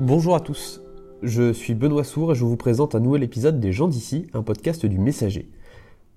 Bonjour 0.00 0.36
à 0.36 0.40
tous, 0.40 0.80
je 1.24 1.52
suis 1.52 1.74
Benoît 1.74 2.04
Sour 2.04 2.30
et 2.30 2.34
je 2.36 2.44
vous 2.44 2.56
présente 2.56 2.94
un 2.94 3.00
nouvel 3.00 3.24
épisode 3.24 3.58
des 3.58 3.72
gens 3.72 3.88
d'ici, 3.88 4.28
un 4.32 4.44
podcast 4.44 4.86
du 4.86 4.96
Messager. 4.96 5.50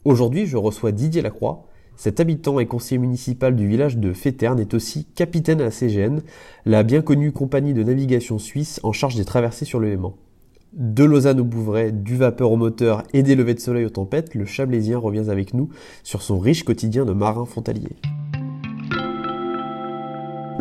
Aujourd'hui, 0.05 0.45
je 0.45 0.55
reçois 0.55 0.91
Didier 0.91 1.23
Lacroix. 1.23 1.65
Cet 1.95 2.19
habitant 2.19 2.59
et 2.59 2.67
conseiller 2.67 2.99
municipal 2.99 3.55
du 3.55 3.67
village 3.67 3.97
de 3.97 4.13
Féterne 4.13 4.59
est 4.59 4.75
aussi 4.75 5.05
capitaine 5.05 5.61
à 5.61 5.63
la 5.63 5.71
CGN, 5.71 6.19
la 6.67 6.83
bien 6.83 7.01
connue 7.01 7.31
compagnie 7.31 7.73
de 7.73 7.81
navigation 7.81 8.37
suisse 8.37 8.79
en 8.83 8.91
charge 8.91 9.15
des 9.15 9.25
traversées 9.25 9.65
sur 9.65 9.79
le 9.79 9.89
Léman. 9.89 10.15
De 10.73 11.03
Lausanne 11.03 11.39
au 11.39 11.43
Bouvray, 11.43 11.91
du 11.91 12.15
vapeur 12.15 12.51
au 12.51 12.57
moteur 12.57 13.01
et 13.13 13.23
des 13.23 13.33
levées 13.33 13.55
de 13.55 13.59
soleil 13.59 13.85
aux 13.85 13.89
tempêtes, 13.89 14.35
le 14.35 14.45
Chablaisien 14.45 14.99
revient 14.99 15.31
avec 15.31 15.55
nous 15.55 15.69
sur 16.03 16.21
son 16.21 16.37
riche 16.37 16.63
quotidien 16.63 17.03
de 17.03 17.13
marin 17.13 17.45
frontalier. 17.45 17.95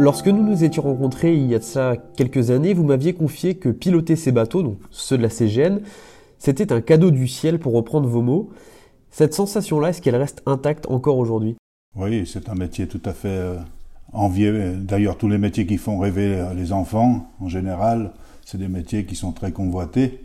Lorsque 0.01 0.29
nous 0.29 0.43
nous 0.43 0.65
étions 0.65 0.81
rencontrés 0.81 1.37
il 1.37 1.47
y 1.47 1.55
a 1.55 1.59
de 1.59 1.63
ça 1.63 1.95
quelques 2.17 2.51
années, 2.51 2.73
vous 2.73 2.85
m'aviez 2.85 3.13
confié 3.13 3.57
que 3.57 3.69
piloter 3.69 4.17
ces 4.17 4.33
bateaux, 4.33 4.63
donc 4.63 4.79
ceux 4.91 5.19
de 5.19 5.23
la 5.23 5.29
CGN, 5.29 5.81
c'était 6.39 6.73
un 6.73 6.81
cadeau 6.81 7.11
du 7.11 7.29
ciel 7.29 7.59
pour 7.59 7.75
reprendre 7.75 8.09
vos 8.09 8.23
mots. 8.23 8.49
Cette 9.11 9.35
sensation-là, 9.35 9.91
est-ce 9.91 10.01
qu'elle 10.01 10.17
reste 10.17 10.43
intacte 10.47 10.87
encore 10.89 11.19
aujourd'hui? 11.19 11.55
Oui, 11.97 12.27
c'est 12.27 12.49
un 12.49 12.55
métier 12.55 12.87
tout 12.87 13.03
à 13.05 13.13
fait 13.13 13.29
euh, 13.29 13.57
envié. 14.15 14.73
D'ailleurs, 14.79 15.19
tous 15.19 15.29
les 15.29 15.37
métiers 15.37 15.67
qui 15.67 15.77
font 15.77 15.99
rêver 15.99 16.35
euh, 16.35 16.55
les 16.55 16.73
enfants, 16.73 17.31
en 17.39 17.49
général, 17.49 18.13
c'est 18.47 18.57
des 18.57 18.69
métiers 18.69 19.05
qui 19.05 19.17
sont 19.17 19.33
très 19.33 19.53
convoités. 19.53 20.25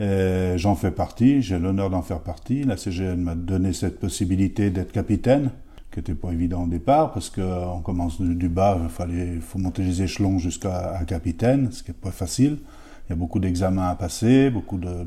J'en 0.00 0.74
fais 0.74 0.90
partie, 0.90 1.42
j'ai 1.42 1.60
l'honneur 1.60 1.90
d'en 1.90 2.02
faire 2.02 2.18
partie. 2.18 2.64
La 2.64 2.76
CGN 2.76 3.18
m'a 3.18 3.36
donné 3.36 3.72
cette 3.72 4.00
possibilité 4.00 4.70
d'être 4.70 4.90
capitaine 4.90 5.52
qui 5.92 5.98
n'était 5.98 6.14
pas 6.14 6.32
évident 6.32 6.64
au 6.64 6.66
départ, 6.66 7.12
parce 7.12 7.28
qu'on 7.28 7.80
commence 7.82 8.20
du, 8.20 8.48
bas, 8.48 8.78
il 8.82 8.88
fallait, 8.88 9.38
faut 9.40 9.58
monter 9.58 9.82
les 9.82 10.02
échelons 10.02 10.38
jusqu'à 10.38 11.00
capitaine, 11.06 11.70
ce 11.70 11.82
qui 11.82 11.90
n'est 11.90 11.96
pas 11.96 12.10
facile. 12.10 12.58
Il 13.06 13.10
y 13.10 13.12
a 13.12 13.16
beaucoup 13.16 13.38
d'examens 13.38 13.88
à 13.88 13.94
passer, 13.94 14.48
beaucoup 14.50 14.78
de, 14.78 15.04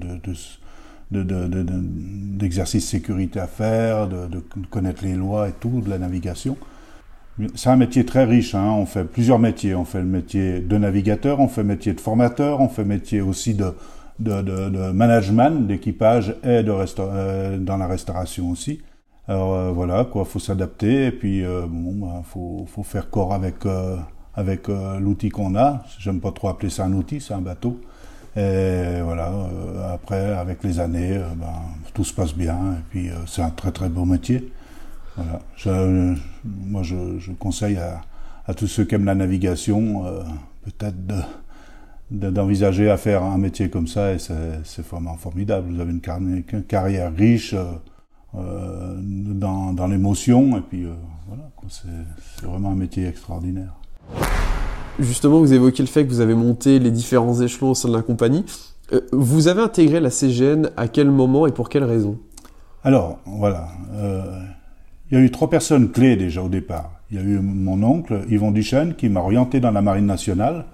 d'exercices 1.11 2.85
de, 2.85 2.89
sécurité 2.89 3.39
à 3.39 3.47
faire, 3.47 4.07
de, 4.07 4.39
connaître 4.69 5.03
les 5.03 5.15
lois 5.15 5.49
et 5.49 5.53
tout, 5.53 5.81
de 5.81 5.89
la 5.89 5.97
navigation. 5.97 6.55
C'est 7.55 7.69
un 7.69 7.75
métier 7.75 8.05
très 8.05 8.23
riche, 8.23 8.55
hein. 8.55 8.71
on 8.71 8.85
fait 8.85 9.03
plusieurs 9.03 9.39
métiers. 9.39 9.75
On 9.75 9.85
fait 9.85 9.99
le 9.99 10.05
métier 10.05 10.59
de 10.59 10.77
navigateur, 10.77 11.39
on 11.39 11.47
fait 11.47 11.63
le 11.63 11.67
métier 11.67 11.93
de 11.93 11.99
formateur, 11.99 12.61
on 12.61 12.69
fait 12.69 12.83
le 12.83 12.89
métier 12.89 13.21
aussi 13.21 13.55
de, 13.55 13.73
de, 14.19 14.91
management, 14.91 15.67
d'équipage 15.67 16.35
et 16.43 16.63
de 16.63 16.71
euh, 16.99 17.57
dans 17.57 17.77
la 17.77 17.87
restauration 17.87 18.51
aussi. 18.51 18.81
Alors 19.27 19.55
euh, 19.55 19.71
voilà, 19.71 20.05
quoi, 20.05 20.23
faut 20.23 20.39
s'adapter 20.39 21.07
et 21.07 21.11
puis 21.11 21.43
euh, 21.43 21.65
bon, 21.67 21.93
bah, 22.05 22.21
faut, 22.23 22.65
faut 22.67 22.83
faire 22.83 23.09
corps 23.09 23.33
avec 23.33 23.65
euh, 23.65 23.97
avec 24.35 24.67
l'outil 24.67 25.29
qu'on 25.29 25.55
a. 25.55 25.83
J'aime 25.97 26.19
pas 26.19 26.31
trop 26.31 26.49
appeler 26.49 26.69
ça 26.69 26.85
un 26.85 26.93
outil, 26.93 27.21
c'est 27.21 27.33
un 27.33 27.41
bateau. 27.41 27.79
Et 28.35 28.99
voilà, 29.01 29.31
après 29.93 30.33
avec 30.33 30.61
les 30.65 30.81
années, 30.81 31.21
ben, 31.37 31.53
tout 31.93 32.03
se 32.03 32.13
passe 32.13 32.35
bien 32.35 32.57
et 32.73 32.83
puis 32.89 33.09
c'est 33.27 33.41
un 33.41 33.49
très 33.49 33.71
très 33.71 33.87
beau 33.87 34.03
métier. 34.03 34.51
Voilà, 35.15 35.39
moi 36.43 36.83
je, 36.83 37.31
conseille 37.39 37.77
à, 37.77 38.01
à, 38.45 38.53
tous 38.53 38.67
ceux 38.67 38.83
qui 38.83 38.95
aiment 38.95 39.05
la 39.05 39.15
navigation, 39.15 40.03
peut-être 40.65 41.07
de 41.07 42.29
d'envisager 42.29 42.89
à 42.89 42.97
faire 42.97 43.23
un 43.23 43.37
métier 43.37 43.69
comme 43.69 43.87
ça 43.87 44.11
et 44.11 44.19
c'est 44.19 44.85
vraiment 44.85 45.15
formidable. 45.15 45.73
Vous 45.73 45.79
avez 45.79 45.93
une 45.93 46.63
carrière 46.65 47.15
riche. 47.15 47.55
Euh, 48.37 48.95
dans, 48.99 49.73
dans 49.73 49.87
l'émotion. 49.87 50.57
Et 50.57 50.61
puis 50.61 50.85
euh, 50.85 50.93
voilà, 51.27 51.43
c'est 51.69 52.45
vraiment 52.45 52.71
un 52.71 52.75
métier 52.75 53.05
extraordinaire. 53.05 53.73
Justement, 54.99 55.39
vous 55.39 55.53
évoquez 55.53 55.83
le 55.83 55.87
fait 55.87 56.05
que 56.05 56.09
vous 56.09 56.21
avez 56.21 56.35
monté 56.35 56.79
les 56.79 56.91
différents 56.91 57.39
échelons 57.41 57.71
au 57.71 57.75
sein 57.75 57.89
de 57.89 57.95
la 57.95 58.01
compagnie. 58.01 58.45
Euh, 58.93 59.01
vous 59.11 59.47
avez 59.47 59.61
intégré 59.61 59.99
la 59.99 60.09
CGN 60.09 60.69
à 60.77 60.87
quel 60.87 61.11
moment 61.11 61.47
et 61.47 61.51
pour 61.51 61.69
quelle 61.69 61.83
raison? 61.83 62.17
Alors, 62.83 63.19
voilà. 63.25 63.67
il 65.11 65.17
y 65.17 65.21
a 65.21 65.23
eu 65.23 65.31
trois 65.31 65.49
personnes 65.49 65.91
clés 65.91 66.15
déjà 66.15 66.43
au 66.43 66.49
départ. 66.49 66.91
Il 67.11 67.17
y 67.17 67.19
a 67.19 67.23
eu 67.23 67.39
mon 67.39 67.81
oncle, 67.83 68.21
Yvon 68.29 68.51
Duchesne, 68.51 68.93
qui 68.95 69.09
m'a 69.09 69.21
orienté 69.21 69.59
dans 69.59 69.71
la 69.71 69.81
Marine 69.81 70.05
nationale. 70.05 70.65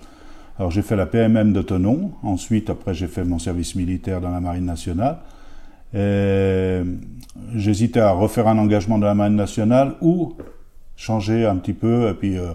Alors 0.59 0.71
j'ai 0.71 0.81
fait 0.81 0.95
la 0.95 1.05
PMM 1.05 1.53
de 1.53 1.61
Tonon. 1.61 2.11
Ensuite, 2.21 2.69
après, 2.69 2.93
j'ai 2.93 3.07
fait 3.07 3.23
mon 3.23 3.39
service 3.39 3.75
militaire 3.75 4.19
dans 4.19 4.29
la 4.29 4.41
Marine 4.41 4.65
nationale. 4.65 5.19
J'hésitais 7.55 7.99
à 7.99 8.11
refaire 8.11 8.47
un 8.47 8.57
engagement 8.57 8.97
de 8.97 9.05
la 9.05 9.13
Marine 9.13 9.35
nationale 9.35 9.95
ou 10.01 10.35
changer 10.95 11.45
un 11.45 11.55
petit 11.55 11.73
peu 11.73 12.09
et 12.09 12.13
puis 12.13 12.37
euh, 12.37 12.51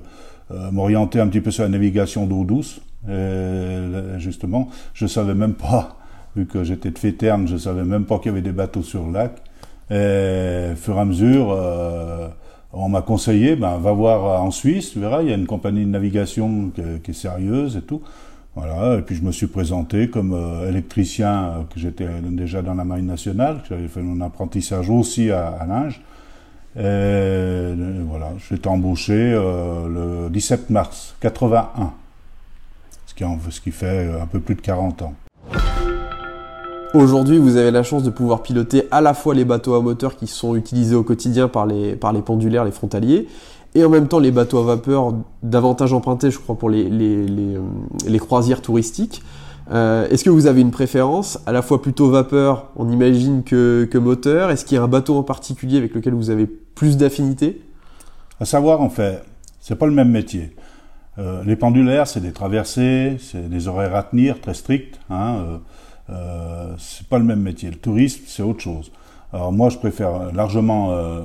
euh, 0.52 0.70
m'orienter 0.70 1.20
un 1.20 1.26
petit 1.26 1.40
peu 1.40 1.50
sur 1.50 1.64
la 1.64 1.68
navigation 1.68 2.26
d'eau 2.26 2.44
douce. 2.44 2.80
Et, 3.08 4.18
justement, 4.18 4.68
je 4.94 5.06
savais 5.06 5.34
même 5.34 5.54
pas, 5.54 5.96
vu 6.36 6.46
que 6.46 6.64
j'étais 6.64 6.90
de 6.90 6.98
Féterne, 6.98 7.46
je 7.46 7.56
savais 7.56 7.84
même 7.84 8.04
pas 8.04 8.18
qu'il 8.18 8.26
y 8.26 8.28
avait 8.30 8.42
des 8.42 8.52
bateaux 8.52 8.82
sur 8.82 9.06
le 9.06 9.12
lac. 9.12 9.42
Et 9.90 10.74
fur 10.76 10.96
et 10.96 11.00
à 11.00 11.04
mesure, 11.04 11.50
euh, 11.50 12.28
on 12.72 12.88
m'a 12.88 13.02
conseillé, 13.02 13.56
ben, 13.56 13.78
va 13.78 13.92
voir 13.92 14.42
en 14.42 14.50
Suisse, 14.50 14.92
tu 14.92 15.00
verras, 15.00 15.22
il 15.22 15.28
y 15.28 15.32
a 15.32 15.36
une 15.36 15.46
compagnie 15.46 15.84
de 15.84 15.90
navigation 15.90 16.70
qui 17.02 17.10
est 17.10 17.14
sérieuse 17.14 17.76
et 17.76 17.82
tout. 17.82 18.02
Voilà, 18.56 18.96
et 18.96 19.02
puis 19.02 19.14
je 19.14 19.22
me 19.22 19.32
suis 19.32 19.48
présenté 19.48 20.08
comme 20.08 20.32
euh, 20.32 20.70
électricien, 20.70 21.44
euh, 21.44 21.62
que 21.72 21.78
j'étais 21.78 22.08
déjà 22.22 22.62
dans 22.62 22.72
la 22.72 22.84
Marine 22.84 23.04
nationale, 23.04 23.60
j'avais 23.68 23.86
fait 23.86 24.00
mon 24.00 24.24
apprentissage 24.24 24.88
aussi 24.88 25.30
à, 25.30 25.58
Linge. 25.68 26.00
Et, 26.74 26.80
euh, 26.80 28.02
voilà, 28.08 28.28
j'ai 28.48 28.54
été 28.54 28.66
embauché 28.66 29.32
le 29.32 30.30
17 30.30 30.70
mars 30.70 31.14
81, 31.20 31.92
ce 33.04 33.14
qui, 33.14 33.24
ce 33.50 33.60
qui 33.60 33.72
fait 33.72 34.10
un 34.18 34.26
peu 34.26 34.40
plus 34.40 34.54
de 34.54 34.62
40 34.62 35.02
ans. 35.02 35.14
Aujourd'hui, 36.94 37.36
vous 37.36 37.58
avez 37.58 37.70
la 37.70 37.82
chance 37.82 38.04
de 38.04 38.10
pouvoir 38.10 38.42
piloter 38.42 38.84
à 38.90 39.02
la 39.02 39.12
fois 39.12 39.34
les 39.34 39.44
bateaux 39.44 39.74
à 39.74 39.82
moteur 39.82 40.16
qui 40.16 40.26
sont 40.26 40.56
utilisés 40.56 40.94
au 40.94 41.02
quotidien 41.02 41.46
par 41.46 41.66
les, 41.66 41.94
par 41.94 42.14
les 42.14 42.22
pendulaires, 42.22 42.64
les 42.64 42.70
frontaliers, 42.70 43.28
et 43.76 43.84
en 43.84 43.90
même 43.90 44.08
temps 44.08 44.18
les 44.18 44.30
bateaux 44.30 44.58
à 44.58 44.64
vapeur 44.64 45.14
davantage 45.42 45.92
empruntés, 45.92 46.30
je 46.30 46.38
crois, 46.38 46.56
pour 46.56 46.70
les, 46.70 46.88
les 46.88 48.18
croisières 48.18 48.62
touristiques. 48.62 49.22
Euh, 49.70 50.08
Est-ce 50.08 50.24
que 50.24 50.30
vous 50.30 50.46
avez 50.46 50.60
une 50.60 50.70
préférence 50.70 51.38
À 51.46 51.52
la 51.52 51.62
fois 51.62 51.82
plutôt 51.82 52.08
vapeur, 52.08 52.70
on 52.76 52.88
imagine, 52.90 53.42
que, 53.42 53.98
moteur? 53.98 54.50
Est-ce 54.50 54.64
qu'il 54.64 54.76
y 54.76 54.78
a 54.78 54.82
un 54.82 54.88
bateau 54.88 55.16
en 55.16 55.22
particulier 55.22 55.78
avec 55.78 55.94
lequel 55.94 56.14
vous 56.14 56.30
avez 56.30 56.46
plus 56.46 56.96
d'affinité 56.96 57.60
À 58.40 58.44
savoir, 58.44 58.80
en 58.80 58.88
fait, 58.88 59.22
c'est 59.60 59.76
pas 59.76 59.86
le 59.86 59.92
même 59.92 60.10
métier. 60.10 60.56
Euh, 61.18 61.42
les 61.44 61.56
pendulaires, 61.56 62.06
c'est 62.06 62.20
des 62.20 62.32
traversées, 62.32 63.16
c'est 63.20 63.48
des 63.48 63.68
horaires 63.68 63.94
à 63.96 64.02
tenir 64.04 64.40
très 64.40 64.54
stricts. 64.54 65.00
Hein, 65.10 65.36
euh, 65.36 65.58
euh, 66.10 66.74
c'est 66.78 67.08
pas 67.08 67.18
le 67.18 67.24
même 67.24 67.40
métier. 67.40 67.70
Le 67.70 67.76
tourisme, 67.76 68.22
c'est 68.26 68.42
autre 68.42 68.60
chose. 68.60 68.92
Alors 69.32 69.52
moi, 69.52 69.68
je 69.68 69.78
préfère 69.78 70.32
largement 70.32 70.92
euh, 70.92 71.20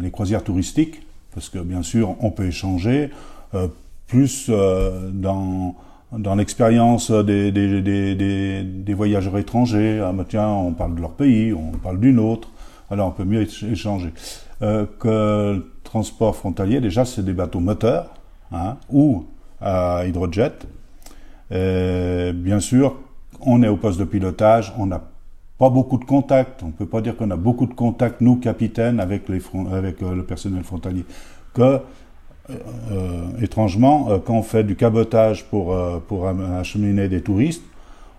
les 0.00 0.10
croisières 0.10 0.42
touristiques 0.42 1.02
parce 1.38 1.50
que 1.50 1.60
bien 1.60 1.84
sûr, 1.84 2.16
on 2.18 2.32
peut 2.32 2.46
échanger, 2.46 3.10
euh, 3.54 3.68
plus 4.08 4.46
euh, 4.48 5.08
dans, 5.12 5.76
dans 6.10 6.34
l'expérience 6.34 7.12
des, 7.12 7.52
des, 7.52 8.64
des, 8.64 8.94
voyageurs 8.94 9.38
étrangers. 9.38 10.02
Ah, 10.04 10.10
bah, 10.12 10.24
tiens, 10.28 10.48
on 10.48 10.72
parle 10.72 10.96
de 10.96 11.00
leur 11.00 11.12
pays, 11.12 11.52
on 11.52 11.70
parle 11.78 12.00
d'une 12.00 12.18
autre, 12.18 12.48
alors 12.90 13.06
on 13.06 13.10
peut 13.12 13.22
mieux 13.22 13.46
échanger. 13.70 14.12
Euh, 14.62 14.84
que 14.98 15.54
le 15.54 15.72
transport 15.84 16.34
frontalier, 16.34 16.80
déjà, 16.80 17.04
c'est 17.04 17.24
des 17.24 17.34
bateaux 17.34 17.60
moteurs, 17.60 18.12
hein, 18.50 18.76
ou 18.90 19.24
à 19.60 20.06
hydrojet. 20.08 20.50
Et 21.52 22.32
bien 22.34 22.58
sûr, 22.58 22.96
on 23.42 23.62
est 23.62 23.68
au 23.68 23.76
poste 23.76 24.00
de 24.00 24.04
pilotage, 24.04 24.74
on 24.76 24.86
n'a 24.86 25.02
pas 25.58 25.70
beaucoup 25.70 25.98
de 25.98 26.04
contacts. 26.04 26.62
On 26.62 26.70
peut 26.70 26.86
pas 26.86 27.00
dire 27.00 27.16
qu'on 27.16 27.30
a 27.30 27.36
beaucoup 27.36 27.66
de 27.66 27.74
contacts, 27.74 28.20
nous, 28.20 28.36
capitaines, 28.36 29.00
avec, 29.00 29.28
euh, 29.30 30.14
le 30.14 30.22
personnel 30.24 30.62
frontalier. 30.62 31.04
Que, 31.52 31.62
euh, 31.62 31.80
euh 32.92 33.42
étrangement, 33.42 34.08
quand 34.24 34.34
on 34.34 34.42
fait 34.42 34.64
du 34.64 34.76
cabotage 34.76 35.44
pour, 35.46 35.76
pour 36.06 36.28
acheminer 36.28 37.08
des 37.08 37.20
touristes, 37.20 37.62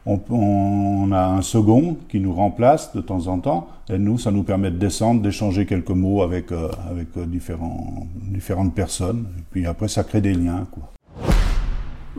on, 0.05 1.11
a 1.11 1.25
un 1.25 1.41
second 1.41 1.97
qui 2.09 2.19
nous 2.19 2.33
remplace 2.33 2.93
de 2.95 3.01
temps 3.01 3.27
en 3.27 3.39
temps, 3.39 3.67
et 3.89 3.97
nous, 3.97 4.17
ça 4.17 4.31
nous 4.31 4.43
permet 4.43 4.71
de 4.71 4.77
descendre, 4.77 5.21
d'échanger 5.21 5.65
quelques 5.65 5.89
mots 5.89 6.21
avec, 6.23 6.51
avec 6.51 7.07
différents, 7.29 8.07
différentes 8.15 8.73
personnes, 8.73 9.25
et 9.37 9.43
puis 9.51 9.65
après, 9.65 9.87
ça 9.87 10.03
crée 10.03 10.21
des 10.21 10.33
liens. 10.33 10.65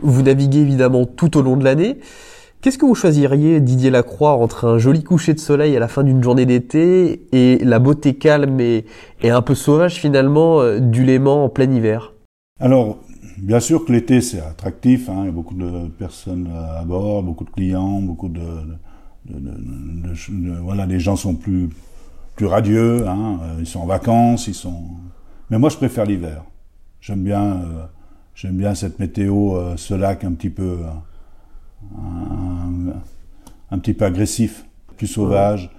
Vous 0.01 0.21
naviguez 0.21 0.59
évidemment 0.59 1.05
tout 1.05 1.37
au 1.37 1.41
long 1.41 1.57
de 1.57 1.63
l'année. 1.63 1.97
Qu'est-ce 2.61 2.77
que 2.77 2.85
vous 2.85 2.93
choisiriez, 2.93 3.59
Didier 3.59 3.89
Lacroix, 3.89 4.33
entre 4.33 4.67
un 4.67 4.77
joli 4.77 5.03
coucher 5.03 5.33
de 5.33 5.39
soleil 5.39 5.75
à 5.75 5.79
la 5.79 5.87
fin 5.87 6.03
d'une 6.03 6.21
journée 6.21 6.45
d'été 6.45 7.25
et 7.31 7.57
la 7.65 7.79
beauté 7.79 8.13
calme 8.13 8.59
et, 8.59 8.85
un 9.23 9.41
peu 9.41 9.55
sauvage 9.55 9.95
finalement 9.95 10.61
euh, 10.61 10.77
du 10.77 11.03
Léman 11.03 11.45
en 11.45 11.49
plein 11.49 11.71
hiver? 11.71 12.13
Alors, 12.59 12.99
bien 13.39 13.59
sûr 13.59 13.83
que 13.83 13.91
l'été 13.91 14.21
c'est 14.21 14.41
attractif, 14.41 15.09
hein, 15.09 15.21
il 15.21 15.25
y 15.25 15.29
a 15.29 15.31
beaucoup 15.31 15.55
de 15.55 15.87
personnes 15.97 16.49
à 16.53 16.83
bord, 16.83 17.23
beaucoup 17.23 17.45
de 17.45 17.49
clients, 17.49 17.99
beaucoup 17.99 18.29
de, 18.29 18.43
voilà, 20.61 20.85
les 20.85 20.99
gens 20.99 21.15
sont 21.15 21.33
plus 21.33 21.71
radieux, 22.39 23.07
hein, 23.07 23.39
euh, 23.41 23.55
ils 23.59 23.67
sont 23.67 23.79
en 23.79 23.87
vacances, 23.87 24.47
ils. 24.47 24.69
Mais 25.49 25.57
moi 25.57 25.69
je 25.69 25.77
préfère 25.77 26.05
l'hiver. 26.05 26.43
J'aime 26.99 27.23
bien, 27.23 27.43
euh, 27.43 27.85
j'aime 28.35 28.57
bien 28.57 28.75
cette 28.75 28.99
météo, 28.99 29.57
ce 29.77 29.95
lac 29.95 30.23
un 30.23 30.33
petit 30.33 30.51
peu 30.51 30.77
un, 33.71 33.79
petit 33.79 33.93
peu 33.93 34.05
agressif, 34.05 34.65
plus 34.97 35.07
sauvage. 35.07 35.69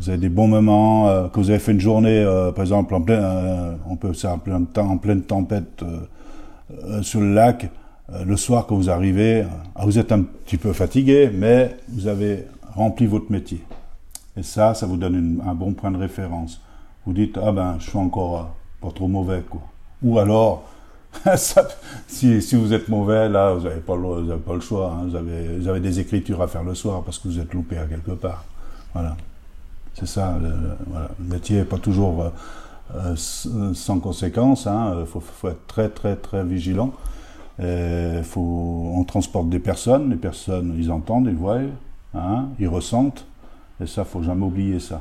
Vous 0.00 0.08
avez 0.08 0.18
des 0.18 0.28
bons 0.28 0.48
moments, 0.48 1.08
euh, 1.08 1.28
que 1.28 1.38
vous 1.38 1.50
avez 1.50 1.58
fait 1.58 1.72
une 1.72 1.80
journée, 1.80 2.18
euh, 2.18 2.50
par 2.52 2.64
exemple, 2.64 2.94
en 2.94 3.00
plein, 3.00 3.76
on 3.88 3.96
peut 3.96 4.12
faire 4.12 4.32
en 4.32 4.38
plein 4.38 4.62
temps, 4.64 4.88
en 4.88 4.98
pleine 4.98 5.22
tempête 5.22 5.84
sur 7.02 7.20
le 7.20 7.32
lac. 7.34 7.70
le 8.24 8.36
soir, 8.36 8.66
quand 8.66 8.76
vous 8.76 8.90
arrivez, 8.90 9.44
vous 9.82 9.98
êtes 9.98 10.12
un 10.12 10.22
petit 10.22 10.56
peu 10.56 10.72
fatigué, 10.72 11.30
mais 11.32 11.76
vous 11.88 12.06
avez 12.06 12.46
rempli 12.74 13.06
votre 13.06 13.30
métier. 13.30 13.62
Et 14.36 14.42
ça, 14.42 14.74
ça 14.74 14.86
vous 14.86 14.96
donne 14.96 15.40
un 15.46 15.54
bon 15.54 15.72
point 15.72 15.90
de 15.90 15.96
référence. 15.96 16.60
Vous 17.06 17.12
dites, 17.12 17.38
ah 17.42 17.52
ben, 17.52 17.76
je 17.78 17.90
suis 17.90 17.98
encore 17.98 18.54
pas 18.80 18.90
trop 18.90 19.08
mauvais, 19.08 19.42
quoi. 19.48 19.60
Ou 20.02 20.18
alors, 20.18 20.64
si, 22.06 22.56
vous 22.56 22.72
êtes 22.72 22.88
mauvais, 22.88 23.28
là, 23.28 23.54
vous 23.54 23.68
n'avez 23.68 23.80
pas, 23.80 23.96
le, 23.96 24.36
pas 24.36 24.54
le 24.54 24.60
choix. 24.60 24.92
Hein. 24.92 25.06
Vous, 25.08 25.68
avez, 25.68 25.80
des 25.80 26.00
écritures 26.00 26.42
à 26.42 26.48
faire 26.48 26.62
le 26.62 26.74
soir 26.74 27.02
parce 27.02 27.18
que 27.18 27.28
vous 27.28 27.38
êtes 27.38 27.52
loupé 27.54 27.78
à 27.78 27.84
quelque 27.86 28.12
part. 28.12 28.44
Voilà. 28.92 29.16
C'est 29.94 30.06
ça. 30.06 30.36
Le, 30.42 30.52
métier 31.24 31.58
n'est 31.58 31.64
pas 31.64 31.78
toujours 31.78 32.22
euh, 32.22 33.14
euh 33.46 33.74
sans 33.74 34.00
conséquences. 34.00 34.66
Hein. 34.66 34.96
Il 35.00 35.06
faut, 35.06 35.20
faut, 35.20 35.48
être 35.48 35.66
très, 35.66 35.88
très, 35.88 36.16
très 36.16 36.44
vigilant. 36.44 36.92
Faut, 37.58 38.90
on 38.94 39.04
transporte 39.04 39.48
des 39.48 39.60
personnes. 39.60 40.10
Les 40.10 40.16
personnes, 40.16 40.74
ils 40.78 40.90
entendent, 40.90 41.28
ils 41.28 41.36
voient, 41.36 41.60
hein, 42.14 42.46
ils 42.58 42.68
ressentent. 42.68 43.26
Et 43.80 43.86
ça, 43.86 44.04
faut 44.04 44.22
jamais 44.22 44.44
oublier 44.44 44.78
ça. 44.78 45.00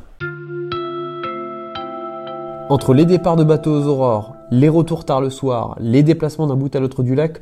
Entre 2.70 2.94
les 2.94 3.06
départs 3.06 3.36
de 3.36 3.44
bateaux 3.44 3.72
aux 3.72 3.86
aurores, 3.86 4.33
les 4.54 4.70
retours 4.70 5.04
tard 5.04 5.20
le 5.20 5.32
soir, 5.32 5.76
les 5.80 6.04
déplacements 6.04 6.46
d'un 6.46 6.56
bout 6.56 6.74
à 6.76 6.80
l'autre 6.80 7.02
du 7.02 7.16
lac, 7.16 7.40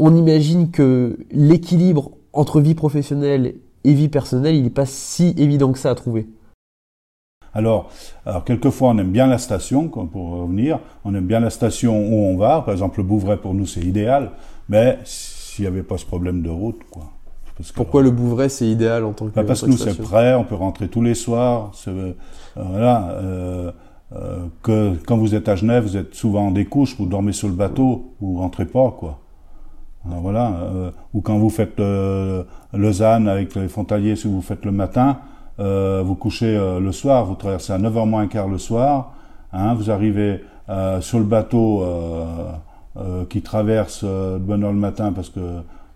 on 0.00 0.16
imagine 0.16 0.70
que 0.70 1.18
l'équilibre 1.30 2.10
entre 2.32 2.60
vie 2.60 2.74
professionnelle 2.74 3.54
et 3.84 3.94
vie 3.94 4.08
personnelle, 4.08 4.56
il 4.56 4.64
n'est 4.64 4.70
pas 4.70 4.86
si 4.86 5.32
évident 5.38 5.70
que 5.72 5.78
ça 5.78 5.90
à 5.90 5.94
trouver. 5.94 6.26
Alors, 7.54 7.90
alors, 8.26 8.44
quelquefois, 8.44 8.90
on 8.90 8.98
aime 8.98 9.10
bien 9.10 9.26
la 9.26 9.38
station, 9.38 9.88
pour 9.88 10.40
revenir, 10.42 10.80
on 11.04 11.14
aime 11.14 11.26
bien 11.26 11.40
la 11.40 11.50
station 11.50 11.96
où 11.98 12.26
on 12.26 12.36
va. 12.36 12.62
Par 12.62 12.72
exemple, 12.72 12.98
le 12.98 13.04
Bouvray, 13.04 13.36
pour 13.36 13.54
nous, 13.54 13.66
c'est 13.66 13.80
idéal. 13.80 14.32
Mais 14.68 14.98
s'il 15.04 15.64
n'y 15.64 15.68
avait 15.68 15.82
pas 15.82 15.98
ce 15.98 16.06
problème 16.06 16.42
de 16.42 16.50
route, 16.50 16.80
quoi. 16.90 17.04
Pourquoi 17.74 18.02
le 18.02 18.10
Bouvray, 18.10 18.48
c'est 18.48 18.66
idéal 18.66 19.04
en 19.04 19.12
tant 19.12 19.26
que 19.26 19.34
bah 19.34 19.44
Parce 19.44 19.62
que 19.62 19.66
nous, 19.66 19.76
c'est 19.76 20.00
prêt, 20.00 20.34
on 20.34 20.44
peut 20.44 20.54
rentrer 20.54 20.88
tous 20.88 21.02
les 21.02 21.14
soirs. 21.14 21.72
Euh, 21.88 22.12
voilà. 22.56 23.10
Euh, 23.10 23.72
euh, 24.12 24.46
que 24.62 24.96
quand 25.06 25.16
vous 25.16 25.34
êtes 25.34 25.48
à 25.48 25.54
Genève, 25.54 25.84
vous 25.84 25.96
êtes 25.96 26.14
souvent 26.14 26.48
en 26.48 26.50
découche, 26.50 26.96
vous 26.98 27.06
dormez 27.06 27.32
sur 27.32 27.48
le 27.48 27.54
bateau, 27.54 28.14
vous 28.20 28.38
rentrez 28.38 28.66
pas, 28.66 28.90
quoi. 28.98 29.20
voilà. 30.04 30.52
Euh, 30.62 30.90
ou 31.14 31.20
quand 31.20 31.38
vous 31.38 31.50
faites 31.50 31.78
euh, 31.78 32.42
Lausanne 32.72 33.28
avec 33.28 33.54
les 33.54 33.68
frontaliers, 33.68 34.16
si 34.16 34.26
vous 34.26 34.42
faites 34.42 34.64
le 34.64 34.72
matin, 34.72 35.18
euh, 35.60 36.02
vous 36.04 36.16
couchez 36.16 36.58
le 36.58 36.92
soir, 36.92 37.24
vous 37.24 37.34
traversez 37.34 37.72
à 37.72 37.78
9h 37.78 38.08
moins 38.08 38.26
quart 38.26 38.48
le 38.48 38.58
soir, 38.58 39.12
hein, 39.52 39.74
vous 39.74 39.90
arrivez 39.90 40.42
sur 41.00 41.18
le 41.18 41.24
bateau 41.24 41.84
qui 43.28 43.42
traverse 43.42 44.04
de 44.04 44.38
bonne 44.38 44.64
heure 44.64 44.72
le 44.72 44.78
matin 44.78 45.12
parce 45.12 45.28
que 45.28 45.40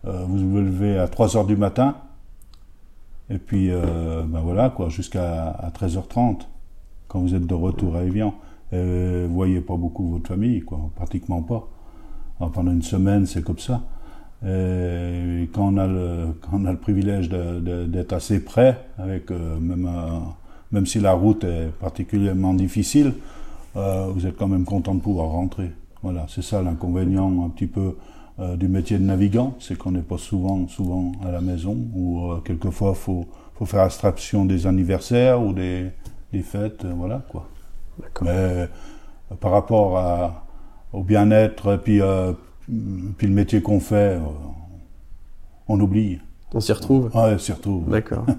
vous 0.04 0.50
vous 0.50 0.58
levez 0.58 0.98
à 0.98 1.06
3h 1.06 1.46
du 1.46 1.56
matin, 1.56 1.94
et 3.30 3.38
puis 3.38 3.70
ben 3.70 4.40
voilà, 4.40 4.68
quoi, 4.70 4.88
jusqu'à 4.88 5.56
13h30 5.80 6.42
quand 7.14 7.20
vous 7.20 7.34
êtes 7.36 7.46
de 7.46 7.54
retour 7.54 7.94
à 7.94 8.02
Evian. 8.02 8.34
Euh, 8.72 9.26
vous 9.28 9.34
voyez 9.36 9.60
pas 9.60 9.76
beaucoup 9.76 10.10
votre 10.10 10.26
famille, 10.26 10.62
quoi, 10.62 10.80
pratiquement 10.96 11.42
pas. 11.42 11.68
pendant 12.52 12.72
une 12.72 12.82
semaine, 12.82 13.24
c'est 13.24 13.44
comme 13.44 13.60
ça. 13.60 13.82
Et 14.44 15.48
quand 15.52 15.72
on 15.72 15.76
a 15.76 15.86
le, 15.86 16.34
quand 16.40 16.58
on 16.60 16.64
a 16.64 16.72
le 16.72 16.78
privilège 16.78 17.28
d'être 17.28 18.12
assez 18.12 18.40
près, 18.40 18.80
avec 18.98 19.30
euh, 19.30 19.60
même, 19.60 19.86
euh, 19.86 20.18
même 20.72 20.86
si 20.86 20.98
la 20.98 21.12
route 21.12 21.44
est 21.44 21.68
particulièrement 21.78 22.52
difficile, 22.52 23.12
euh, 23.76 24.08
vous 24.12 24.26
êtes 24.26 24.36
quand 24.36 24.48
même 24.48 24.64
content 24.64 24.96
de 24.96 25.00
pouvoir 25.00 25.28
rentrer. 25.28 25.70
Voilà, 26.02 26.26
c'est 26.28 26.42
ça 26.42 26.62
l'inconvénient 26.62 27.44
un 27.44 27.48
petit 27.50 27.68
peu 27.68 27.96
du 28.56 28.66
métier 28.66 28.98
de 28.98 29.04
navigant, 29.04 29.54
c'est 29.60 29.78
qu'on 29.78 29.92
n'est 29.92 30.02
pas 30.02 30.18
souvent, 30.18 30.66
souvent 30.66 31.12
à 31.24 31.30
la 31.30 31.40
maison, 31.40 31.76
ou 31.94 32.32
quelquefois 32.44 32.92
faut, 32.92 33.26
faut 33.54 33.64
faire 33.64 33.82
abstraction 33.82 34.44
des 34.44 34.66
anniversaires 34.66 35.40
ou 35.40 35.52
des, 35.52 35.92
les 36.34 36.42
fêtes, 36.42 36.84
euh, 36.84 36.92
voilà 36.94 37.22
quoi. 37.30 37.48
Mais 38.22 38.30
euh, 38.30 38.66
par 39.40 39.52
rapport 39.52 39.96
à, 39.96 40.44
au 40.92 41.02
bien-être, 41.02 41.76
puis, 41.82 42.00
euh, 42.00 42.32
puis 43.16 43.26
le 43.26 43.32
métier 43.32 43.62
qu'on 43.62 43.80
fait, 43.80 44.18
on 45.68 45.80
oublie. 45.80 46.18
On 46.52 46.60
s'y 46.60 46.72
retrouve 46.72 47.06
Ouais, 47.14 47.34
on 47.34 47.38
s'y 47.38 47.52
retrouve. 47.52 47.88
D'accord. 47.88 48.26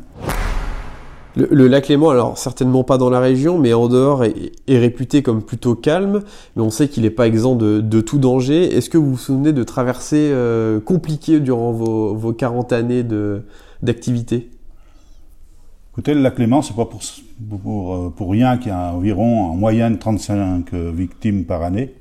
Le, 1.37 1.67
lac 1.67 1.89
Léman, 1.89 2.11
alors 2.11 2.37
certainement 2.37 2.85
pas 2.85 2.97
dans 2.97 3.09
la 3.09 3.19
région, 3.19 3.59
mais 3.59 3.73
en 3.73 3.89
dehors 3.89 4.23
est, 4.23 4.53
réputé 4.69 5.21
comme 5.21 5.43
plutôt 5.43 5.75
calme, 5.75 6.21
mais 6.55 6.61
on 6.61 6.69
sait 6.69 6.87
qu'il 6.87 7.03
n'est 7.03 7.09
pas 7.09 7.27
exempt 7.27 7.57
de, 7.57 7.99
tout 7.99 8.19
danger. 8.19 8.73
Est-ce 8.73 8.89
que 8.89 8.97
vous 8.97 9.11
vous 9.11 9.17
souvenez 9.17 9.51
de 9.51 9.63
traversées 9.63 10.33
compliquées 10.85 11.41
durant 11.41 11.73
vos, 11.73 12.15
vos 12.15 12.31
40 12.31 12.71
années 12.71 13.05
d'activité? 13.81 14.49
Écoutez, 15.95 16.13
le 16.13 16.19
lac 16.19 16.37
Léman, 16.39 16.61
c'est 16.61 16.75
pas 16.75 16.83
pour, 16.83 16.99
pour, 17.63 17.95
euh, 17.95 18.13
pour 18.13 18.29
rien 18.29 18.57
qu'il 18.57 18.67
y 18.67 18.71
a 18.71 18.93
environ 18.93 19.45
en 19.45 19.55
moyenne 19.55 19.97
35 19.97 20.73
euh, 20.73 20.91
victimes 20.93 21.45
par 21.45 21.63
année. 21.63 21.93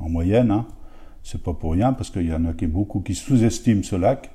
En 0.00 0.08
moyenne, 0.08 0.50
hein. 0.50 0.64
C'est 1.22 1.42
pas 1.42 1.52
pour 1.52 1.72
rien 1.72 1.92
parce 1.92 2.08
qu'il 2.08 2.26
y 2.26 2.32
en 2.32 2.46
a 2.46 2.54
qui 2.54 2.66
beaucoup 2.66 3.00
qui 3.00 3.14
sous-estiment 3.14 3.82
ce 3.82 3.96
lac. 3.96 4.30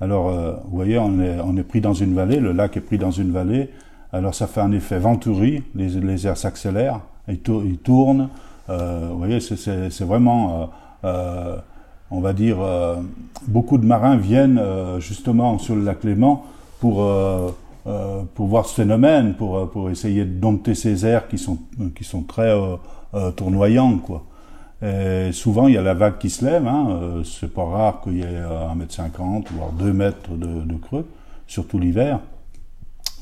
Alors, 0.00 0.28
euh, 0.28 0.56
vous 0.64 0.74
voyez, 0.74 0.98
on 0.98 1.20
est, 1.20 1.38
on 1.38 1.56
est 1.56 1.62
pris 1.62 1.80
dans 1.80 1.94
une 1.94 2.12
vallée, 2.12 2.40
le 2.40 2.50
lac 2.50 2.76
est 2.76 2.80
pris 2.80 2.98
dans 2.98 3.12
une 3.12 3.30
vallée. 3.30 3.70
Alors, 4.12 4.34
ça 4.34 4.48
fait 4.48 4.60
un 4.60 4.72
effet 4.72 4.98
venturi, 4.98 5.62
les, 5.76 5.90
les 5.90 6.26
airs 6.26 6.36
s'accélèrent, 6.36 7.02
ils, 7.28 7.38
tournent. 7.38 8.28
vous 8.66 9.18
voyez, 9.18 9.38
c'est 9.38 10.00
vraiment, 10.00 10.70
on 11.04 12.20
va 12.20 12.32
dire, 12.32 12.56
beaucoup 13.46 13.78
de 13.78 13.86
marins 13.86 14.16
viennent 14.16 14.60
justement 14.98 15.58
sur 15.58 15.76
le 15.76 15.84
lac 15.84 16.02
Léman 16.02 16.44
pour 16.80 17.04
euh, 17.86 18.24
pour 18.34 18.46
voir 18.46 18.66
ce 18.66 18.74
phénomène, 18.74 19.34
pour, 19.34 19.56
euh, 19.56 19.64
pour 19.64 19.88
essayer 19.88 20.26
de 20.26 20.38
dompter 20.38 20.74
ces 20.74 21.06
airs 21.06 21.28
qui 21.28 21.38
sont, 21.38 21.56
qui 21.94 22.04
sont 22.04 22.22
très 22.22 22.50
euh, 23.14 23.30
tournoyants, 23.30 23.96
quoi. 23.98 24.24
Et 24.82 25.30
souvent, 25.32 25.66
il 25.68 25.74
y 25.74 25.76
a 25.78 25.82
la 25.82 25.92
vague 25.92 26.18
qui 26.18 26.30
se 26.30 26.42
lève. 26.42 26.66
Hein. 26.66 27.22
c'est 27.22 27.52
pas 27.52 27.64
rare 27.64 28.00
qu'il 28.00 28.16
y 28.16 28.22
ait 28.22 28.24
1m50, 28.24 29.44
voire 29.52 29.72
2 29.72 29.92
mètres 29.92 30.30
de, 30.30 30.74
creux, 30.76 31.06
surtout 31.46 31.78
l'hiver. 31.78 32.20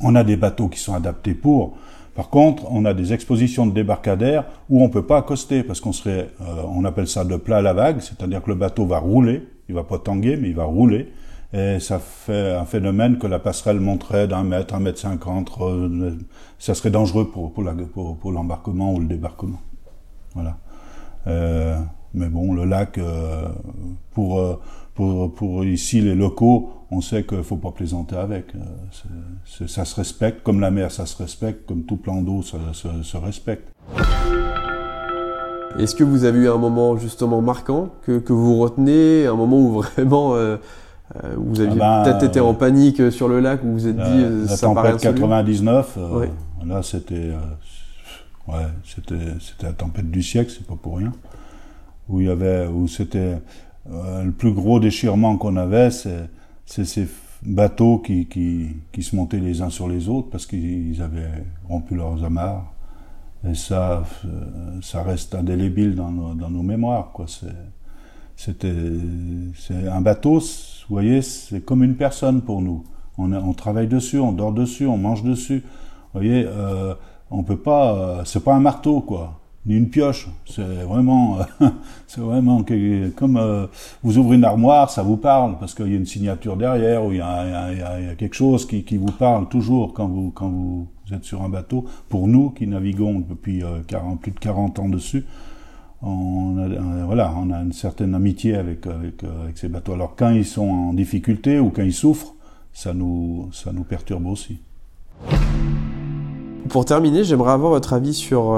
On 0.01 0.15
a 0.15 0.23
des 0.23 0.37
bateaux 0.37 0.69
qui 0.69 0.79
sont 0.79 0.95
adaptés 0.95 1.35
pour. 1.35 1.77
Par 2.15 2.29
contre, 2.29 2.63
on 2.71 2.85
a 2.85 2.95
des 2.95 3.13
expositions 3.13 3.67
de 3.67 3.73
débarcadères 3.73 4.45
où 4.71 4.85
on 4.85 4.89
peut 4.89 5.05
pas 5.05 5.19
accoster 5.19 5.65
parce 5.65 5.81
qu'on 5.81 5.93
serait, 5.93 6.31
on 6.73 6.85
appelle 6.85 7.09
ça 7.09 7.25
de 7.25 7.35
plat 7.35 7.57
à 7.57 7.63
la 7.63 7.73
vague, 7.73 8.03
c'est-à-dire 8.03 8.41
que 8.41 8.51
le 8.51 8.57
bateau 8.57 8.87
va 8.87 9.01
rouler, 9.01 9.43
il 9.69 9.75
va 9.75 9.83
pas 9.83 9.99
tanguer, 9.99 10.37
mais 10.37 10.51
il 10.51 10.55
va 10.55 10.65
rouler 10.65 11.09
et 11.53 11.81
ça 11.81 11.99
fait 11.99 12.53
un 12.53 12.67
phénomène 12.67 13.19
que 13.19 13.27
la 13.27 13.39
passerelle 13.39 13.81
monterait 13.81 14.29
d'un 14.29 14.45
mètre, 14.45 14.75
un 14.75 14.81
mètre 14.81 14.99
cinquante. 14.99 15.51
Ça 16.59 16.75
serait 16.75 16.91
dangereux 16.91 17.31
pour, 17.31 17.53
pour, 17.53 18.33
l'embarquement 18.33 18.93
ou 18.93 19.01
le 19.01 19.07
débarquement. 19.07 19.61
Voilà. 20.35 20.59
Euh, 21.27 21.79
mais 22.15 22.29
bon, 22.29 22.53
le 22.53 22.65
lac, 22.65 22.99
euh, 22.99 23.49
pour, 24.13 24.39
euh, 24.39 24.61
pour, 24.95 25.33
pour 25.35 25.65
ici 25.65 26.01
les 26.01 26.15
locaux, 26.15 26.71
on 26.91 27.01
sait 27.01 27.25
qu'il 27.25 27.43
faut 27.43 27.57
pas 27.57 27.71
plaisanter 27.71 28.17
avec. 28.17 28.53
ça 29.45 29.85
se 29.85 29.95
respecte, 29.95 30.43
comme 30.43 30.61
la 30.61 30.71
mer, 30.71 30.91
ça 30.91 31.07
se 31.07 31.17
respecte, 31.17 31.67
comme 31.67 31.85
tout 31.85 31.97
plan 31.97 32.23
d'eau, 32.23 32.43
ça 32.43 32.59
se, 32.73 33.17
respecte. 33.17 33.69
Est-ce 35.79 35.95
que 35.95 36.03
vous 36.03 36.25
avez 36.25 36.41
eu 36.41 36.49
un 36.49 36.57
moment 36.57 36.97
justement 36.97 37.41
marquant 37.41 37.91
que, 38.03 38.19
que 38.19 38.33
vous 38.33 38.59
retenez, 38.59 39.27
un 39.27 39.37
moment 39.37 39.59
où 39.59 39.83
vraiment 39.83 40.35
euh, 40.35 40.57
vous 41.37 41.61
aviez 41.61 41.81
ah 41.81 42.03
ben, 42.05 42.13
peut-être 42.13 42.25
été 42.25 42.41
en 42.41 42.55
panique 42.55 43.11
sur 43.11 43.29
le 43.29 43.41
lac, 43.41 43.63
où 43.65 43.69
vous 43.69 43.73
vous 43.75 43.89
êtes 43.89 43.97
dit 43.97 44.03
euh, 44.03 44.43
la 44.43 44.57
ça 44.57 44.67
tempête 44.67 45.01
99, 45.01 45.95
euh, 45.97 46.27
là 46.67 46.83
c'était 46.83 47.33
ouais, 48.47 48.67
c'était 48.85 49.15
c'était 49.41 49.67
la 49.67 49.73
tempête 49.73 50.11
du 50.11 50.23
siècle, 50.23 50.53
c'est 50.57 50.67
pas 50.67 50.77
pour 50.81 50.99
rien. 50.99 51.13
Où 52.09 52.21
il 52.21 52.27
y 52.27 52.31
avait 52.31 52.67
où 52.67 52.89
c'était 52.89 53.39
le 53.91 54.31
plus 54.31 54.53
gros 54.53 54.81
déchirement 54.81 55.37
qu'on 55.39 55.57
avait, 55.57 55.91
c'est 55.91 56.85
ces 56.85 57.09
bateaux 57.43 57.99
qui, 57.99 58.27
qui, 58.27 58.69
qui 58.93 59.03
se 59.03 59.17
montaient 59.17 59.41
les 59.41 59.63
uns 59.63 59.71
sur 59.71 59.89
les 59.89 60.09
autres 60.09 60.29
parce 60.31 60.47
qu'ils 60.47 61.01
avaient 61.01 61.45
rompu 61.69 61.95
leurs 61.95 62.25
amarres. 62.25 62.73
Et 63.49 63.55
ça, 63.55 64.03
ça 64.83 65.03
reste 65.03 65.35
indélébile 65.35 65.95
dans 65.95 66.11
nos, 66.11 66.35
dans 66.35 66.51
nos 66.51 66.63
mémoires. 66.63 67.13
Quoi. 67.13 67.27
C'était, 68.37 68.75
c'est 69.57 69.89
un 69.89 70.01
bateau, 70.01 70.41
vous 70.89 70.95
voyez, 70.95 71.23
c'est 71.23 71.65
comme 71.65 71.85
une 71.85 71.97
personne 71.97 72.41
pour 72.41 72.63
nous. 72.63 72.85
On, 73.19 73.53
travaille 73.53 73.89
dessus, 73.89 74.19
on 74.21 74.33
dort 74.33 74.53
dessus, 74.53 74.87
on 74.87 74.97
mange 74.97 75.25
dessus. 75.25 75.65
Vous 76.15 76.21
voyez, 76.21 76.45
euh, 76.47 76.95
on 77.31 77.43
peut 77.43 77.57
pas. 77.57 77.95
Euh, 77.95 78.23
c'est 78.25 78.43
pas 78.43 78.55
un 78.55 78.61
marteau, 78.61 79.01
quoi. 79.01 79.41
ni 79.67 79.77
une 79.77 79.91
pioche. 79.91 80.29
C'est 80.47 80.63
vraiment, 80.63 81.39
c'est 82.07 82.21
vraiment 82.21 82.65
comme 83.17 83.37
euh, 83.37 83.67
vous 84.03 84.19
ouvrez 84.19 84.37
une 84.37 84.45
armoire, 84.45 84.91
ça 84.91 85.03
vous 85.03 85.17
parle 85.17 85.59
parce 85.59 85.75
qu'il 85.75 85.89
y 85.89 85.95
a 85.95 85.97
une 85.97 86.07
signature 86.07 86.57
derrière 86.57 87.05
ou 87.05 87.13
il 87.13 87.19
y 87.19 87.21
a, 87.21 88.15
quelque 88.17 88.37
chose 88.37 88.67
qui, 88.67 88.97
vous 88.97 89.13
parle 89.13 89.49
toujours 89.49 89.93
quand 89.93 90.07
vous 90.09 90.87
êtes 91.13 91.25
sur 91.25 91.43
un 91.43 91.49
bateau. 91.49 91.85
Pour 92.09 92.29
nous 92.29 92.51
qui 92.51 92.67
naviguons 92.67 93.21
depuis 93.21 93.63
40, 93.87 94.15
euh, 94.15 94.17
plus 94.17 94.33
de 94.33 94.39
40 94.39 94.79
ans 94.79 94.89
dessus, 94.89 95.25
on 96.03 96.57
a, 96.59 96.69
euh, 96.69 97.31
on 97.37 97.51
a 97.51 97.57
une 97.63 97.73
certaine 97.73 98.15
amitié 98.15 98.55
avec, 98.57 98.87
avec, 98.87 99.59
ces 99.59 99.69
bateaux. 99.69 99.93
Alors 99.93 100.15
quand 100.17 100.31
ils 100.31 100.47
sont 100.47 100.69
en 100.69 100.93
difficulté 100.93 101.59
ou 101.59 101.71
quand 101.71 101.83
ils 101.83 101.93
souffrent, 101.93 102.35
ça 102.73 102.95
nous 102.95 103.51
perturbe 103.89 104.27
aussi. 104.27 104.59
Pour 106.69 106.85
terminer, 106.85 107.25
j'aimerais 107.25 107.53
avoir 107.53 107.73
votre 107.73 107.93
avis 107.93 108.15
sur 108.15 108.55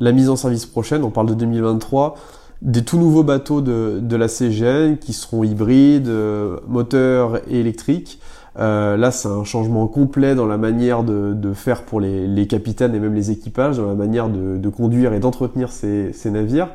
la 0.00 0.12
mise 0.12 0.28
en 0.28 0.36
service 0.36 0.66
prochaine, 0.66 1.04
on 1.04 1.10
parle 1.10 1.28
de 1.28 1.34
2023, 1.34 2.16
des 2.62 2.84
tout 2.84 2.98
nouveaux 2.98 3.22
bateaux 3.22 3.60
de, 3.60 4.16
la 4.16 4.28
CGN 4.28 4.96
qui 4.96 5.12
seront 5.12 5.44
hybrides, 5.44 6.08
euh, 6.08 6.58
moteurs 6.66 7.38
et 7.50 7.60
électriques. 7.60 8.18
Euh, 8.58 8.96
là, 8.96 9.10
c'est 9.10 9.28
un 9.28 9.44
changement 9.44 9.86
complet 9.86 10.34
dans 10.34 10.46
la 10.46 10.56
manière 10.56 11.02
de, 11.02 11.52
faire 11.54 11.82
pour 11.82 12.00
les, 12.00 12.46
capitaines 12.46 12.94
et 12.94 13.00
même 13.00 13.14
les 13.14 13.30
équipages, 13.30 13.76
dans 13.76 13.86
la 13.86 13.94
manière 13.94 14.28
de, 14.28 14.68
conduire 14.68 15.12
et 15.12 15.20
d'entretenir 15.20 15.70
ces, 15.70 16.12
navires. 16.26 16.68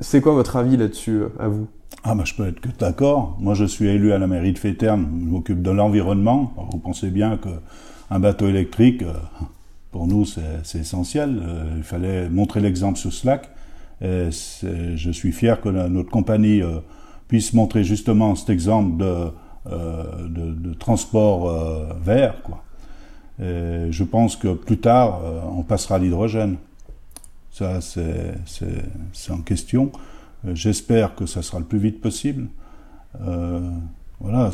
C'est 0.00 0.20
quoi 0.20 0.32
votre 0.32 0.56
avis 0.56 0.76
là-dessus, 0.76 1.22
euh, 1.22 1.28
à 1.38 1.48
vous? 1.48 1.66
Ah 2.06 2.14
bah 2.14 2.24
je 2.26 2.34
peux 2.34 2.46
être 2.46 2.60
que 2.60 2.68
d'accord. 2.78 3.36
Moi 3.40 3.54
je 3.54 3.64
suis 3.64 3.86
élu 3.86 4.12
à 4.12 4.18
la 4.18 4.26
mairie 4.26 4.52
de 4.52 4.58
Féterne, 4.58 5.06
je 5.20 5.24
m'occupe 5.24 5.62
de 5.62 5.70
l'environnement. 5.70 6.52
Vous 6.70 6.78
pensez 6.78 7.08
bien 7.08 7.38
que 7.38 7.48
un 8.10 8.20
bateau 8.20 8.46
électrique, 8.46 9.02
pour 9.94 10.08
nous, 10.08 10.24
c'est 10.24 10.80
essentiel. 10.80 11.40
Euh, 11.40 11.74
il 11.76 11.84
fallait 11.84 12.28
montrer 12.28 12.58
l'exemple 12.58 12.98
sur 12.98 13.12
Slack. 13.12 13.48
Je 14.00 15.10
suis 15.12 15.30
fier 15.30 15.60
que 15.60 15.68
notre 15.68 16.10
compagnie 16.10 16.62
euh, 16.62 16.80
puisse 17.28 17.52
montrer 17.52 17.84
justement 17.84 18.34
cet 18.34 18.50
exemple 18.50 18.96
de, 18.96 19.04
euh, 19.04 19.28
de, 19.66 20.52
de 20.52 20.74
transport 20.74 21.50
vert. 22.02 22.42
Quoi. 22.42 22.62
Et 23.42 23.88
je 23.90 24.04
pense 24.04 24.36
que 24.36 24.52
plus 24.52 24.78
tard, 24.78 25.20
on 25.56 25.62
passera 25.62 25.96
à 25.96 25.98
l'hydrogène. 25.98 26.56
Ça, 27.50 27.80
c'est 27.80 29.30
en 29.30 29.38
question. 29.38 29.90
J'espère 30.52 31.14
que 31.14 31.26
ça 31.26 31.40
sera 31.42 31.58
le 31.58 31.64
plus 31.64 31.78
vite 31.78 32.00
possible. 32.00 32.48
voilà, 34.20 34.50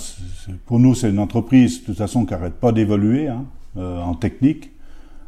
pour 0.67 0.79
nous, 0.79 0.95
c'est 0.95 1.11
une 1.11 1.19
entreprise, 1.19 1.81
de 1.81 1.87
toute 1.87 1.99
façon, 1.99 2.25
qui 2.25 2.33
n'arrête 2.33 2.55
pas 2.55 2.73
d'évoluer 2.73 3.29
hein, 3.29 3.45
en 3.77 4.15
technique. 4.15 4.71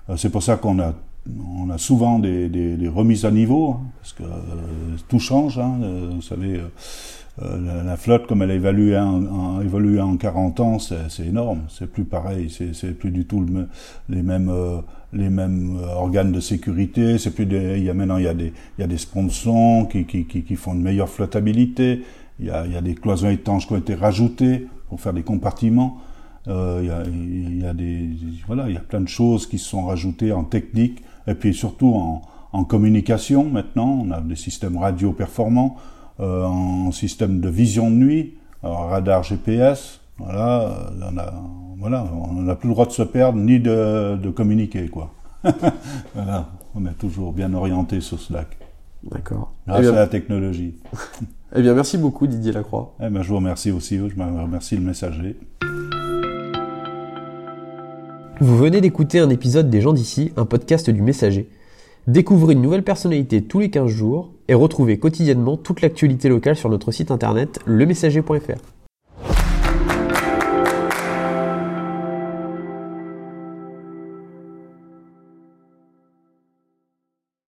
Euh, 0.09 0.17
c'est 0.17 0.31
pour 0.31 0.43
ça 0.43 0.57
qu'on 0.57 0.79
a, 0.81 0.95
on 1.57 1.71
a 1.71 1.79
souvent 1.79 2.19
des, 2.19 2.91
remises 2.95 3.25
à 3.25 3.31
niveau, 3.31 3.71
hein, 3.71 3.81
parce 4.01 4.13
que 4.13 4.23
euh, 4.23 4.97
tout 5.09 5.19
change. 5.19 5.59
Hein, 5.59 5.79
euh, 5.83 6.11
vous 6.15 6.23
savez, 6.23 6.61
la, 7.39 7.83
la, 7.83 7.97
flotte, 7.97 8.27
comme 8.27 8.43
elle 8.43 8.67
a 8.67 9.07
en, 9.07 9.25
en, 9.27 9.61
évolué 9.63 10.01
en 10.01 10.17
40 10.17 10.61
ans, 10.61 10.79
c'est 10.79 11.27
énorme. 11.27 11.63
C'est 11.69 11.91
plus 11.91 12.05
pareil. 12.05 12.51
C'est 12.51 12.93
plus 12.93 13.11
du 13.11 13.25
tout 13.25 13.41
le, 13.41 13.69
les 14.09 14.23
mêmes 14.23 14.53
les 15.15 15.31
mêmes 15.31 15.79
organes 15.97 16.33
de 16.33 16.41
sécurité. 16.41 17.17
C'est 17.19 17.35
plus 17.35 17.47
des, 17.47 17.79
il 17.79 17.85
y 17.85 17.91
a 17.91 17.95
maintenant 17.95 18.19
il 18.19 18.25
y 18.25 18.29
a 18.29 18.35
des 18.35 18.53
il 18.77 18.81
y 18.83 18.85
a 18.85 18.87
des 18.87 18.99
sponsors 18.99 19.89
qui, 19.89 20.05
qui, 20.05 20.27
qui, 20.27 20.43
qui 20.43 20.57
font 20.57 20.75
une 20.75 20.83
meilleure 20.83 21.09
flottabilité. 21.09 22.03
Il 22.39 22.47
y 22.47 22.51
a, 22.51 22.67
il 22.67 22.73
y 22.73 22.77
a 22.77 22.81
des 22.81 22.95
cloisons 22.95 23.31
étanches 23.31 23.67
qui 23.67 23.73
ont 23.73 23.79
été 23.79 23.95
rajoutées 23.95 24.67
pour 24.89 25.01
faire 25.01 25.15
des 25.15 25.23
compartiments. 25.23 25.99
Euh, 26.49 26.81
il 26.83 26.89
y, 26.89 26.91
a, 26.91 27.67
y, 27.67 27.71
a, 27.71 27.73
des 27.73 28.11
voilà, 28.47 28.69
il 28.69 28.75
y 28.75 28.77
a 28.77 28.81
plein 28.81 29.01
de 29.01 29.09
choses 29.09 29.47
qui 29.47 29.59
se 29.59 29.69
sont 29.69 29.87
rajoutées 29.87 30.33
en 30.33 30.43
technique 30.45 31.03
et 31.29 31.35
puis 31.35 31.55
surtout 31.55 31.95
en, 31.95 32.23
en 32.53 32.65
communication. 32.65 33.49
Maintenant, 33.49 34.05
on 34.05 34.11
a 34.11 34.21
des 34.21 34.35
systèmes 34.37 34.77
radio 34.77 35.13
performants, 35.13 35.77
euh, 35.77 36.02
en 36.19 36.93
système 36.93 37.41
de 37.41 37.49
vision 37.49 37.91
de 37.91 37.97
nuit, 37.97 38.35
alors 38.63 38.89
radar 38.91 39.23
GPS. 39.23 40.01
Voilà, 40.19 40.91
on 41.01 41.19
a, 41.19 41.33
voilà, 41.79 42.05
on 42.13 42.43
n'a 42.43 42.55
plus 42.55 42.69
le 42.69 42.75
droit 42.75 42.87
de 42.87 42.93
se 42.93 43.03
perdre 43.03 43.39
ni 43.39 43.59
de, 43.59 44.17
de 44.17 44.31
communiquer 44.31 44.89
quoi. 44.89 45.11
voilà, 46.15 46.49
on 46.75 46.87
est 46.87 46.99
toujours 46.99 47.33
bien 47.33 47.53
orienté 47.55 48.01
sur 48.01 48.21
Slack. 48.21 48.57
D'accord. 49.11 49.53
Grâce 49.67 49.81
eh 49.81 49.83
bien, 49.83 49.93
à 49.93 49.97
la 49.97 50.07
technologie. 50.07 50.75
eh 51.57 51.63
bien, 51.63 51.75
merci 51.75 51.99
beaucoup 51.99 52.27
Didier 52.27 52.53
Lacroix. 52.53 52.95
Eh 53.01 53.09
bien, 53.09 53.23
je 53.23 53.29
vous 53.29 53.37
remercie 53.37 53.73
aussi. 53.73 53.99
Je 53.99 54.15
remercie 54.15 54.77
le 54.77 54.83
messager. 54.83 55.37
Vous 58.41 58.57
venez 58.57 58.81
d'écouter 58.81 59.21
un 59.21 59.31
épisode 59.31 59.71
des 59.71 59.81
gens 59.81 59.93
d'ici, 59.93 60.33
un 60.37 60.45
podcast 60.45 60.91
du 60.91 61.03
Messager. 61.03 61.49
Découvrez 62.09 62.55
une 62.55 62.63
nouvelle 62.63 62.83
personnalité 62.83 63.45
tous 63.45 63.61
les 63.61 63.71
15 63.71 63.87
jours 63.89 64.33
et 64.49 64.55
retrouvez 64.55 64.99
quotidiennement 64.99 65.57
toute 65.57 65.83
l'actualité 65.83 66.29
locale 66.29 66.57
sur 66.57 66.69
notre 66.69 66.91
site 66.91 67.13
internet 67.13 67.61
lemessager.fr. 67.65 68.72